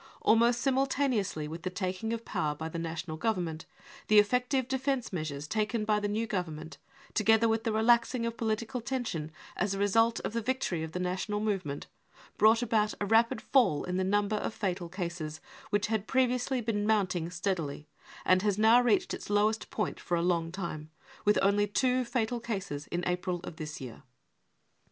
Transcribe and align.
Almost 0.23 0.61
simultaneously 0.61 1.47
with 1.47 1.61
the 1.61 1.69
taking 1.69 2.11
of 2.11 2.25
power 2.25 2.55
by 2.55 2.69
the 2.69 2.79
National 2.79 3.17
Government 3.17 3.67
the 4.07 4.17
effective 4.17 4.67
defence 4.67 5.13
measures 5.13 5.47
taken 5.47 5.85
by 5.85 5.99
the 5.99 6.07
new 6.07 6.25
Government, 6.25 6.79
together 7.13 7.47
with 7.47 7.65
the 7.65 7.71
re 7.71 7.83
laxing 7.83 8.25
of 8.25 8.35
political 8.35 8.81
tension 8.81 9.31
as 9.55 9.75
a 9.75 9.77
result 9.77 10.19
of 10.21 10.33
the 10.33 10.41
victory 10.41 10.81
of 10.81 10.93
the 10.93 10.99
national 10.99 11.39
movement, 11.39 11.85
brought 12.39 12.63
about 12.63 12.95
a 12.99 13.05
rapid 13.05 13.41
fall 13.43 13.83
in 13.83 13.97
the 13.97 14.03
number 14.03 14.37
of 14.37 14.55
fatal 14.55 14.89
cases, 14.89 15.39
which 15.69 15.85
had 15.85 16.07
previously 16.07 16.61
been 16.61 16.87
mounting 16.87 17.29
steadily 17.29 17.87
and 18.25 18.41
has 18.41 18.57
now 18.57 18.81
reached 18.81 19.13
its 19.13 19.29
lowest 19.29 19.69
point 19.69 19.99
for 19.99 20.17
a 20.17 20.23
long 20.23 20.51
time, 20.51 20.89
with 21.25 21.37
only 21.43 21.67
two 21.67 22.03
fatal 22.03 22.39
cases 22.39 22.87
in 22.87 23.05
April 23.07 23.39
of 23.43 23.57
this 23.57 23.79
year. 23.79 24.01